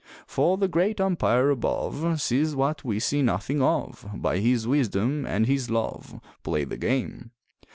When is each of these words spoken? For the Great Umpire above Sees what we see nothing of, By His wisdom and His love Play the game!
For 0.25 0.57
the 0.57 0.67
Great 0.67 0.99
Umpire 0.99 1.51
above 1.51 2.19
Sees 2.19 2.55
what 2.55 2.83
we 2.83 2.99
see 2.99 3.21
nothing 3.21 3.61
of, 3.61 4.03
By 4.15 4.39
His 4.39 4.67
wisdom 4.67 5.27
and 5.27 5.45
His 5.45 5.69
love 5.69 6.19
Play 6.41 6.63
the 6.63 6.77
game! 6.77 7.29